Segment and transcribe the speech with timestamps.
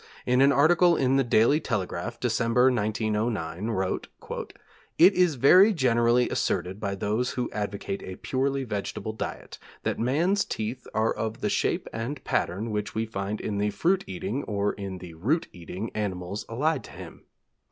[0.25, 4.07] in an article in The Daily Telegraph, December, 1909, wrote:
[4.97, 10.43] 'It is very generally asserted by those who advocate a purely vegetable diet that man's
[10.43, 14.73] teeth are of the shape and pattern which we find in the fruit eating, or
[14.73, 17.25] in the root eating, animals allied to him.